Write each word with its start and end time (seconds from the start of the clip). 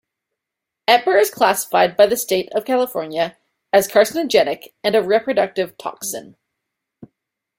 EtBr 0.87 1.21
is 1.21 1.29
classified 1.29 1.95
by 1.95 2.07
the 2.07 2.17
State 2.17 2.49
of 2.53 2.65
California 2.65 3.37
as 3.71 3.87
carcinogenic 3.87 4.73
and 4.83 4.95
a 4.95 5.03
reproductive 5.03 5.77
toxin. 5.77 6.35